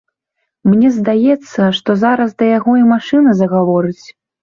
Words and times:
Мне 0.69 0.89
здаецца, 0.95 1.69
што 1.81 1.99
зараз 2.07 2.35
да 2.43 2.51
яго 2.57 2.71
і 2.83 2.91
машына 2.93 3.39
загаворыць. 3.45 4.07